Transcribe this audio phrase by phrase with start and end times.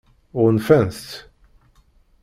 [0.41, 1.09] Ɣunfant-t?